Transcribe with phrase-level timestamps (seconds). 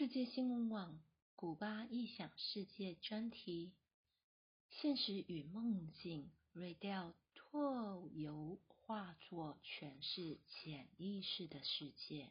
[0.00, 0.98] 世界新闻网
[1.36, 3.74] 古巴异想世界专题：
[4.70, 6.30] 现实与梦境。
[6.54, 12.30] 瑞德尔托由画作诠释潜意识的世界。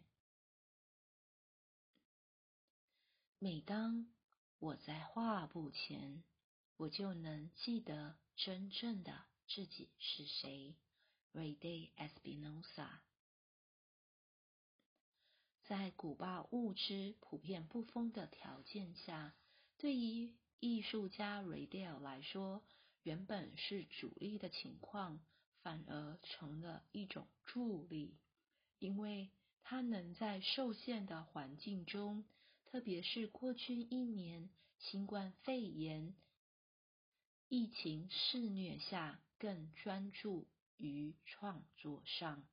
[3.37, 4.11] 每当
[4.57, 6.23] 我在画布前，
[6.75, 10.75] 我就能记得真正的自己是谁。
[11.31, 13.03] 瑞德埃斯比诺萨。
[15.69, 19.35] 在古巴物质普遍不丰的条件下，
[19.77, 22.63] 对于艺术家瑞德尔来说，
[23.03, 25.19] 原本是阻力的情况，
[25.61, 28.17] 反而成了一种助力，
[28.79, 29.29] 因为
[29.61, 32.25] 他能在受限的环境中，
[32.65, 34.49] 特别是过去一年
[34.79, 36.15] 新冠肺炎
[37.47, 42.43] 疫情肆虐下，更专注于创作上。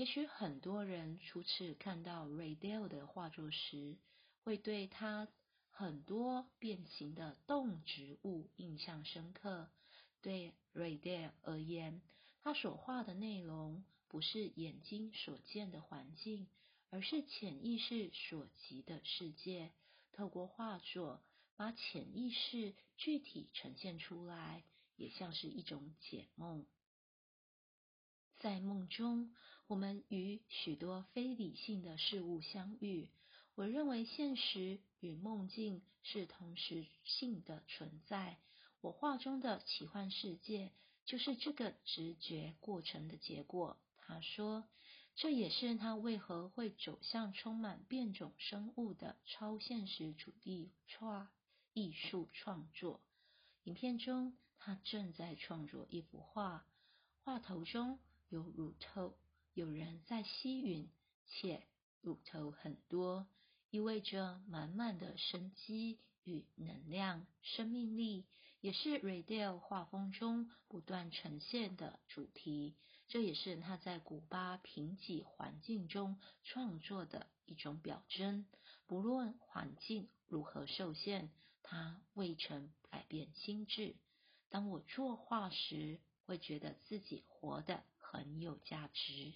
[0.00, 3.98] 也许很多人初次看到瑞德尔的画作时，
[4.44, 5.28] 会对他
[5.68, 9.68] 很多变形的动植物印象深刻。
[10.22, 12.00] 对瑞德尔而言，
[12.42, 16.46] 他所画的内容不是眼睛所见的环境，
[16.88, 19.70] 而是潜意识所及的世界。
[20.14, 21.20] 透过画作，
[21.56, 24.64] 把潜意识具体呈现出来，
[24.96, 26.64] 也像是一种解梦。
[28.40, 29.30] 在梦中，
[29.66, 33.10] 我们与许多非理性的事物相遇。
[33.54, 38.38] 我认为现实与梦境是同时性的存在。
[38.80, 40.72] 我画中的奇幻世界
[41.04, 43.76] 就是这个直觉过程的结果。
[43.98, 44.64] 他说，
[45.16, 51.28] 这也是他为何会走向充满变种生物的超现实主义创
[51.74, 53.02] 艺术创作。
[53.64, 56.64] 影片中，他正在创作一幅画，
[57.22, 57.98] 画头中
[58.30, 59.14] 有乳头，
[59.52, 60.88] 有人在吸吮，
[61.26, 61.66] 且
[62.00, 63.26] 乳头很多，
[63.70, 68.24] 意味着满满的生机与能量、生命力。
[68.60, 72.76] 也是瑞德尔画风中不断呈现的主题，
[73.08, 78.46] 这也是他在古巴贫瘠环境中创作的一种表征。
[78.86, 81.30] 不论环境如何受限，
[81.62, 83.96] 他未曾改变心智。
[84.50, 89.32] 当我作画时，会觉得自己活得很有价值。